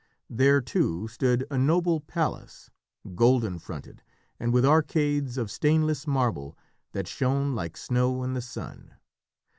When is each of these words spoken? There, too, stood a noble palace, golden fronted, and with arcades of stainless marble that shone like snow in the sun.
There, 0.31 0.61
too, 0.61 1.07
stood 1.07 1.45
a 1.51 1.59
noble 1.59 1.99
palace, 1.99 2.71
golden 3.13 3.59
fronted, 3.59 4.01
and 4.39 4.51
with 4.51 4.65
arcades 4.65 5.37
of 5.37 5.51
stainless 5.51 6.07
marble 6.07 6.57
that 6.93 7.07
shone 7.07 7.53
like 7.53 7.77
snow 7.77 8.23
in 8.23 8.33
the 8.33 8.41
sun. 8.41 8.95